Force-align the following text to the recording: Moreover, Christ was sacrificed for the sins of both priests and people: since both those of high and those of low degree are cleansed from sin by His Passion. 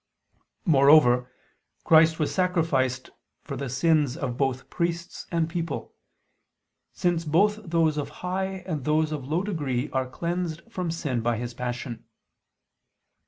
Moreover, 0.65 1.31
Christ 1.83 2.17
was 2.17 2.33
sacrificed 2.33 3.11
for 3.43 3.55
the 3.55 3.69
sins 3.69 4.17
of 4.17 4.35
both 4.35 4.67
priests 4.71 5.27
and 5.31 5.47
people: 5.47 5.93
since 6.91 7.23
both 7.23 7.59
those 7.63 7.97
of 7.97 8.09
high 8.25 8.63
and 8.65 8.83
those 8.83 9.11
of 9.11 9.27
low 9.27 9.43
degree 9.43 9.91
are 9.91 10.09
cleansed 10.09 10.63
from 10.71 10.89
sin 10.89 11.21
by 11.21 11.37
His 11.37 11.53
Passion. 11.53 12.05